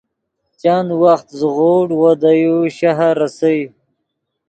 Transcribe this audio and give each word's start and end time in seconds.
چند 0.61 0.89
وخت 1.03 1.27
زیغوڤڈ 1.39 1.89
وو 1.99 2.11
دے 2.21 2.31
یو 2.43 2.57
شہر 2.77 3.13
ریسئے 3.21 3.59